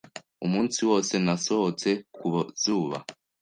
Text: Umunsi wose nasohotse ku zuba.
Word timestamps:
Umunsi 0.45 0.79
wose 0.89 1.13
nasohotse 1.25 1.89
ku 2.15 2.27
zuba. 2.61 2.97